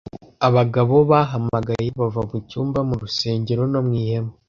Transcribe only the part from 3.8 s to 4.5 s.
mu ihema;